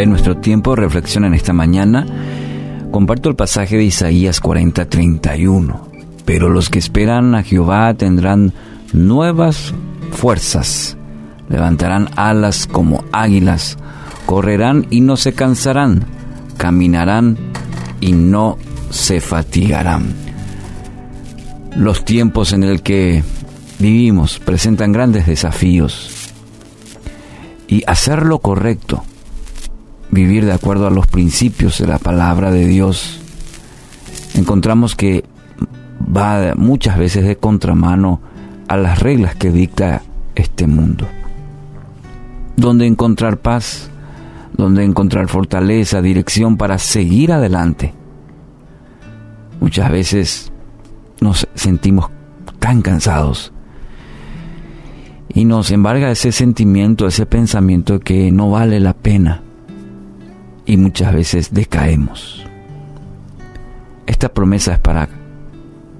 En 0.00 0.08
nuestro 0.08 0.38
tiempo 0.38 0.70
de 0.70 0.80
reflexión 0.80 1.26
en 1.26 1.34
esta 1.34 1.52
mañana, 1.52 2.06
comparto 2.90 3.28
el 3.28 3.36
pasaje 3.36 3.76
de 3.76 3.84
Isaías 3.84 4.40
40, 4.40 4.88
31. 4.88 5.88
Pero 6.24 6.48
los 6.48 6.70
que 6.70 6.78
esperan 6.78 7.34
a 7.34 7.42
Jehová 7.42 7.92
tendrán 7.92 8.54
nuevas 8.94 9.74
fuerzas, 10.12 10.96
levantarán 11.50 12.08
alas 12.16 12.66
como 12.66 13.04
águilas, 13.12 13.76
correrán 14.24 14.86
y 14.88 15.02
no 15.02 15.18
se 15.18 15.34
cansarán, 15.34 16.06
caminarán 16.56 17.36
y 18.00 18.12
no 18.12 18.56
se 18.88 19.20
fatigarán. 19.20 20.14
Los 21.76 22.06
tiempos 22.06 22.54
en 22.54 22.64
el 22.64 22.80
que 22.80 23.22
vivimos 23.78 24.38
presentan 24.38 24.92
grandes 24.92 25.26
desafíos. 25.26 26.32
Y 27.68 27.84
hacer 27.86 28.24
lo 28.24 28.38
correcto, 28.38 29.04
vivir 30.10 30.44
de 30.44 30.52
acuerdo 30.52 30.86
a 30.86 30.90
los 30.90 31.06
principios 31.06 31.78
de 31.78 31.86
la 31.86 31.98
palabra 31.98 32.50
de 32.50 32.66
Dios, 32.66 33.20
encontramos 34.34 34.96
que 34.96 35.24
va 36.16 36.54
muchas 36.56 36.98
veces 36.98 37.24
de 37.24 37.36
contramano 37.36 38.20
a 38.68 38.76
las 38.76 38.98
reglas 38.98 39.34
que 39.34 39.50
dicta 39.50 40.02
este 40.34 40.66
mundo. 40.66 41.06
Donde 42.56 42.86
encontrar 42.86 43.38
paz, 43.38 43.90
donde 44.56 44.84
encontrar 44.84 45.28
fortaleza, 45.28 46.02
dirección 46.02 46.56
para 46.56 46.78
seguir 46.78 47.32
adelante. 47.32 47.94
Muchas 49.60 49.90
veces 49.90 50.52
nos 51.20 51.46
sentimos 51.54 52.10
tan 52.58 52.82
cansados 52.82 53.52
y 55.32 55.44
nos 55.44 55.70
embarga 55.70 56.10
ese 56.10 56.32
sentimiento, 56.32 57.06
ese 57.06 57.26
pensamiento 57.26 58.00
que 58.00 58.32
no 58.32 58.50
vale 58.50 58.80
la 58.80 58.94
pena 58.94 59.42
y 60.70 60.76
muchas 60.76 61.12
veces 61.12 61.52
decaemos. 61.52 62.46
Esta 64.06 64.32
promesa 64.32 64.74
es 64.74 64.78
para 64.78 65.08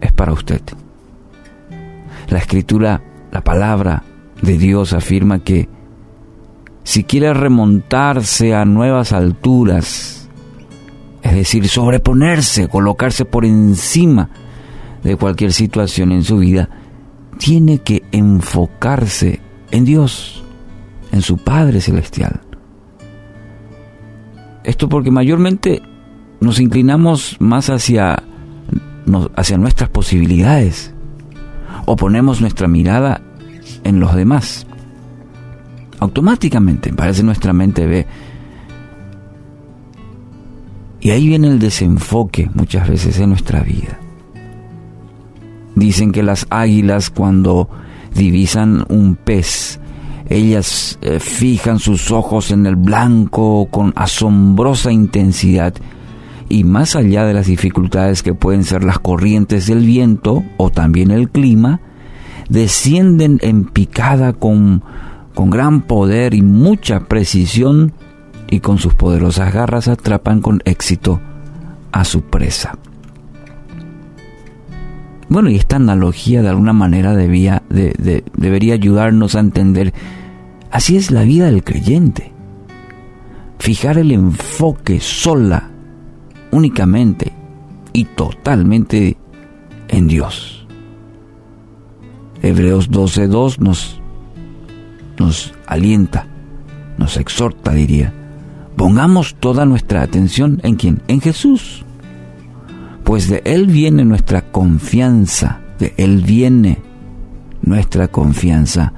es 0.00 0.12
para 0.12 0.32
usted. 0.32 0.62
La 2.28 2.38
escritura, 2.38 3.02
la 3.32 3.40
palabra 3.40 4.04
de 4.40 4.58
Dios 4.58 4.92
afirma 4.92 5.40
que 5.40 5.68
si 6.84 7.02
quiere 7.02 7.34
remontarse 7.34 8.54
a 8.54 8.64
nuevas 8.64 9.12
alturas, 9.12 10.28
es 11.22 11.34
decir, 11.34 11.68
sobreponerse, 11.68 12.68
colocarse 12.68 13.24
por 13.24 13.44
encima 13.44 14.30
de 15.02 15.16
cualquier 15.16 15.52
situación 15.52 16.12
en 16.12 16.22
su 16.22 16.38
vida, 16.38 16.68
tiene 17.38 17.78
que 17.78 18.04
enfocarse 18.12 19.40
en 19.72 19.84
Dios, 19.84 20.44
en 21.10 21.22
su 21.22 21.38
Padre 21.38 21.80
Celestial. 21.80 22.42
Esto 24.64 24.88
porque 24.88 25.10
mayormente 25.10 25.82
nos 26.40 26.60
inclinamos 26.60 27.36
más 27.40 27.70
hacia, 27.70 28.22
hacia 29.36 29.58
nuestras 29.58 29.90
posibilidades 29.90 30.94
o 31.86 31.96
ponemos 31.96 32.40
nuestra 32.40 32.68
mirada 32.68 33.20
en 33.84 34.00
los 34.00 34.14
demás. 34.14 34.66
Automáticamente, 35.98 36.92
parece 36.92 37.22
nuestra 37.22 37.52
mente 37.52 37.86
ve. 37.86 38.06
Y 41.00 41.10
ahí 41.10 41.28
viene 41.28 41.48
el 41.48 41.58
desenfoque 41.58 42.50
muchas 42.54 42.88
veces 42.88 43.18
en 43.18 43.30
nuestra 43.30 43.62
vida. 43.62 43.98
Dicen 45.74 46.12
que 46.12 46.22
las 46.22 46.46
águilas 46.50 47.10
cuando 47.10 47.68
divisan 48.14 48.84
un 48.88 49.16
pez, 49.16 49.80
ellas 50.30 50.98
eh, 51.02 51.18
fijan 51.18 51.80
sus 51.80 52.10
ojos 52.12 52.52
en 52.52 52.64
el 52.64 52.76
blanco 52.76 53.68
con 53.70 53.92
asombrosa 53.96 54.92
intensidad 54.92 55.74
y 56.48 56.64
más 56.64 56.96
allá 56.96 57.24
de 57.24 57.34
las 57.34 57.46
dificultades 57.46 58.22
que 58.22 58.32
pueden 58.32 58.64
ser 58.64 58.84
las 58.84 59.00
corrientes 59.00 59.66
del 59.66 59.84
viento 59.84 60.44
o 60.56 60.70
también 60.70 61.10
el 61.10 61.30
clima, 61.30 61.80
descienden 62.48 63.38
en 63.42 63.64
picada 63.64 64.32
con, 64.32 64.82
con 65.34 65.50
gran 65.50 65.82
poder 65.82 66.34
y 66.34 66.42
mucha 66.42 67.00
precisión 67.00 67.92
y 68.48 68.60
con 68.60 68.78
sus 68.78 68.94
poderosas 68.94 69.52
garras 69.52 69.88
atrapan 69.88 70.40
con 70.40 70.60
éxito 70.64 71.20
a 71.92 72.04
su 72.04 72.22
presa. 72.22 72.78
Bueno, 75.28 75.48
y 75.48 75.56
esta 75.56 75.76
analogía 75.76 76.42
de 76.42 76.48
alguna 76.48 76.72
manera 76.72 77.14
debía, 77.14 77.62
debería 77.68 78.74
ayudarnos 78.74 79.36
a 79.36 79.40
entender, 79.40 79.94
así 80.70 80.96
es 80.96 81.10
la 81.10 81.22
vida 81.22 81.46
del 81.46 81.64
creyente. 81.64 82.32
Fijar 83.58 83.98
el 83.98 84.10
enfoque 84.10 85.00
sola, 85.00 85.70
únicamente 86.50 87.32
y 87.92 88.04
totalmente 88.04 89.16
en 89.88 90.08
Dios. 90.08 90.66
Hebreos 92.42 92.90
12.2 92.90 93.58
nos, 93.58 94.00
nos 95.18 95.52
alienta, 95.66 96.26
nos 96.96 97.16
exhorta, 97.16 97.72
diría. 97.72 98.14
Pongamos 98.76 99.34
toda 99.34 99.66
nuestra 99.66 100.02
atención 100.02 100.60
en 100.62 100.76
quién? 100.76 101.02
En 101.08 101.20
Jesús 101.20 101.84
pues 103.10 103.28
de 103.28 103.42
Él 103.44 103.66
viene 103.66 104.04
nuestra 104.04 104.52
confianza, 104.52 105.58
de 105.80 105.94
Él 105.96 106.22
viene 106.22 106.78
nuestra 107.60 108.06
confianza, 108.06 108.92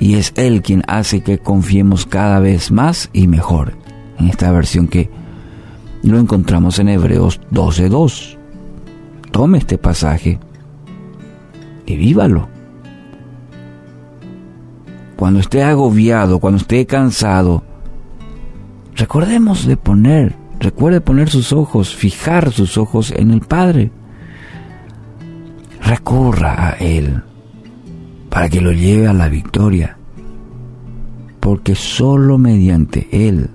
y 0.00 0.14
es 0.14 0.32
Él 0.36 0.62
quien 0.62 0.82
hace 0.86 1.22
que 1.22 1.38
confiemos 1.38 2.06
cada 2.06 2.40
vez 2.40 2.70
más 2.70 3.10
y 3.12 3.26
mejor. 3.26 3.74
En 4.18 4.28
esta 4.28 4.50
versión 4.50 4.88
que 4.88 5.10
lo 6.02 6.18
encontramos 6.18 6.78
en 6.78 6.88
Hebreos 6.88 7.40
12.2. 7.52 8.36
Tome 9.30 9.58
este 9.58 9.78
pasaje 9.78 10.38
y 11.86 11.96
vívalo. 11.96 12.48
Cuando 15.16 15.40
esté 15.40 15.62
agobiado, 15.62 16.38
cuando 16.38 16.58
esté 16.58 16.86
cansado, 16.86 17.64
recordemos 18.94 19.66
de 19.66 19.76
poner 19.76 20.36
Recuerde 20.60 21.00
poner 21.00 21.30
sus 21.30 21.52
ojos, 21.52 21.94
fijar 21.94 22.52
sus 22.52 22.78
ojos 22.78 23.12
en 23.12 23.30
el 23.30 23.40
Padre. 23.40 23.92
Recurra 25.80 26.70
a 26.70 26.70
Él 26.72 27.22
para 28.30 28.48
que 28.48 28.60
lo 28.60 28.72
lleve 28.72 29.06
a 29.06 29.12
la 29.12 29.28
victoria. 29.28 29.96
Porque 31.40 31.74
solo 31.74 32.38
mediante 32.38 33.08
Él, 33.10 33.50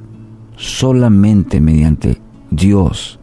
solamente 0.56 1.60
mediante 1.60 2.20
Dios, 2.50 3.20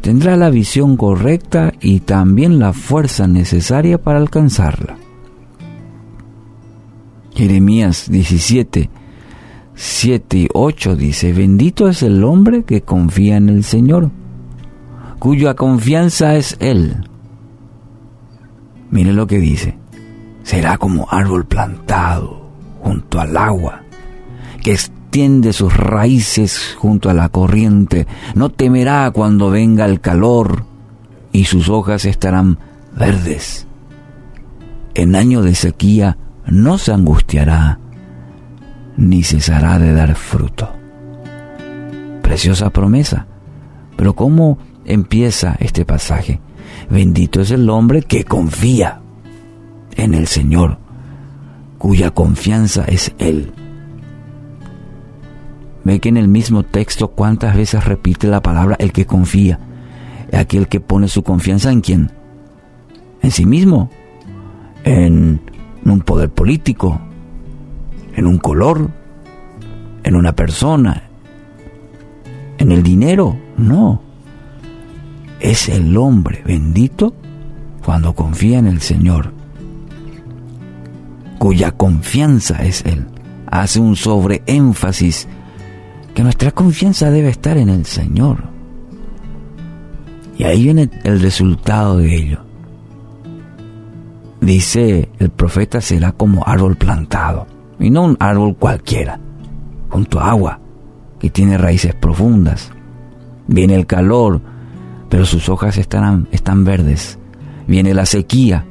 tendrá 0.00 0.36
la 0.36 0.50
visión 0.50 0.96
correcta 0.96 1.72
y 1.80 2.00
también 2.00 2.58
la 2.58 2.72
fuerza 2.72 3.26
necesaria 3.26 3.98
para 3.98 4.18
alcanzarla. 4.18 4.96
Jeremías 7.34 8.10
17, 8.10 8.90
7 9.74 10.38
y 10.38 10.48
8 10.52 10.96
dice, 10.96 11.32
bendito 11.32 11.88
es 11.88 12.02
el 12.02 12.22
hombre 12.24 12.64
que 12.64 12.82
confía 12.82 13.36
en 13.36 13.48
el 13.48 13.64
Señor, 13.64 14.10
cuya 15.18 15.54
confianza 15.54 16.36
es 16.36 16.56
Él. 16.60 16.96
Mire 18.90 19.12
lo 19.12 19.26
que 19.26 19.38
dice, 19.38 19.79
será 20.50 20.78
como 20.78 21.06
árbol 21.08 21.44
plantado 21.44 22.50
junto 22.82 23.20
al 23.20 23.36
agua, 23.36 23.82
que 24.60 24.72
extiende 24.72 25.52
sus 25.52 25.76
raíces 25.76 26.74
junto 26.76 27.08
a 27.08 27.14
la 27.14 27.28
corriente, 27.28 28.08
no 28.34 28.48
temerá 28.48 29.08
cuando 29.12 29.50
venga 29.50 29.84
el 29.84 30.00
calor, 30.00 30.64
y 31.30 31.44
sus 31.44 31.68
hojas 31.68 32.04
estarán 32.04 32.58
verdes. 32.98 33.68
En 34.94 35.14
año 35.14 35.40
de 35.42 35.54
sequía 35.54 36.18
no 36.46 36.78
se 36.78 36.92
angustiará 36.92 37.78
ni 38.96 39.22
cesará 39.22 39.78
de 39.78 39.92
dar 39.92 40.16
fruto. 40.16 40.68
Preciosa 42.22 42.70
promesa. 42.70 43.28
Pero 43.96 44.16
¿cómo 44.16 44.58
empieza 44.84 45.54
este 45.60 45.84
pasaje? 45.84 46.40
Bendito 46.90 47.40
es 47.40 47.52
el 47.52 47.70
hombre 47.70 48.02
que 48.02 48.24
confía 48.24 49.00
en 50.00 50.14
el 50.14 50.26
Señor, 50.26 50.78
cuya 51.78 52.10
confianza 52.10 52.84
es 52.84 53.12
Él. 53.18 53.52
Ve 55.84 56.00
que 56.00 56.08
en 56.08 56.16
el 56.16 56.28
mismo 56.28 56.62
texto 56.62 57.08
cuántas 57.08 57.56
veces 57.56 57.84
repite 57.84 58.26
la 58.26 58.42
palabra 58.42 58.76
el 58.78 58.92
que 58.92 59.06
confía, 59.06 59.58
aquel 60.32 60.68
que 60.68 60.80
pone 60.80 61.08
su 61.08 61.22
confianza 61.22 61.70
en 61.72 61.80
quién? 61.80 62.12
En 63.22 63.30
sí 63.30 63.46
mismo, 63.46 63.90
en 64.84 65.40
un 65.84 66.00
poder 66.00 66.30
político, 66.30 67.00
en 68.14 68.26
un 68.26 68.38
color, 68.38 68.90
en 70.02 70.16
una 70.16 70.32
persona, 70.32 71.04
en 72.58 72.72
el 72.72 72.82
dinero, 72.82 73.36
no. 73.56 74.02
Es 75.40 75.68
el 75.68 75.96
hombre 75.96 76.42
bendito 76.44 77.14
cuando 77.84 78.14
confía 78.14 78.58
en 78.58 78.66
el 78.66 78.80
Señor, 78.80 79.32
cuya 81.40 81.72
confianza 81.72 82.62
es 82.62 82.84
Él. 82.84 83.06
Hace 83.46 83.80
un 83.80 83.96
sobreénfasis 83.96 85.26
que 86.14 86.22
nuestra 86.22 86.50
confianza 86.50 87.10
debe 87.10 87.30
estar 87.30 87.56
en 87.56 87.70
el 87.70 87.86
Señor. 87.86 88.44
Y 90.36 90.44
ahí 90.44 90.64
viene 90.64 90.90
el 91.02 91.18
resultado 91.18 91.96
de 91.96 92.14
ello. 92.14 92.44
Dice 94.42 95.08
el 95.18 95.30
profeta 95.30 95.80
será 95.80 96.12
como 96.12 96.46
árbol 96.46 96.76
plantado, 96.76 97.46
y 97.78 97.88
no 97.88 98.02
un 98.02 98.18
árbol 98.20 98.54
cualquiera, 98.56 99.18
junto 99.88 100.20
a 100.20 100.32
agua, 100.32 100.60
que 101.18 101.30
tiene 101.30 101.56
raíces 101.56 101.94
profundas. 101.94 102.70
Viene 103.46 103.76
el 103.76 103.86
calor, 103.86 104.42
pero 105.08 105.24
sus 105.24 105.48
hojas 105.48 105.78
estarán, 105.78 106.28
están 106.32 106.64
verdes. 106.64 107.18
Viene 107.66 107.94
la 107.94 108.04
sequía 108.04 108.66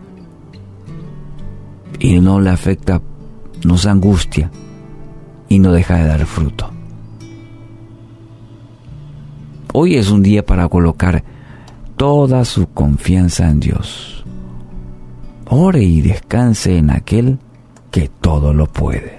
y 2.00 2.20
no 2.20 2.40
le 2.40 2.50
afecta, 2.50 3.02
no 3.64 3.78
se 3.78 3.90
angustia 3.90 4.52
y 5.48 5.60
no 5.60 5.72
deja 5.72 5.98
de 5.98 6.08
dar 6.08 6.26
fruto. 6.26 6.72
Hoy 9.74 9.96
es 9.96 10.10
un 10.10 10.24
día 10.24 10.46
para 10.46 10.68
colocar 10.68 11.24
toda 11.96 12.46
su 12.46 12.68
confianza 12.68 13.50
en 13.50 13.60
Dios. 13.60 14.24
Ore 15.46 15.84
y 15.84 16.02
descanse 16.02 16.78
en 16.78 16.90
aquel 16.90 17.40
que 17.92 18.10
todo 18.22 18.54
lo 18.54 18.68
puede. 18.68 19.19